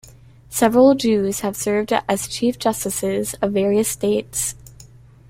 Several 0.49 0.95
Jews 0.95 1.41
have 1.41 1.55
served 1.55 1.93
as 2.09 2.27
Chief 2.27 2.57
Justices 2.57 3.35
of 3.39 3.53
various 3.53 3.87
states. 3.87 4.55